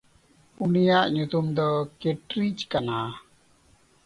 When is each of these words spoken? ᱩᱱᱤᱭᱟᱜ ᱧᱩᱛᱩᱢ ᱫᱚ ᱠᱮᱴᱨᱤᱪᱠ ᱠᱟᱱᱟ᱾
ᱩᱱᱤᱭᱟᱜ 0.63 1.07
ᱧᱩᱛᱩᱢ 1.13 1.45
ᱫᱚ 1.57 1.67
ᱠᱮᱴᱨᱤᱪᱠ 1.99 2.57
ᱠᱟᱱᱟ᱾ 2.71 2.97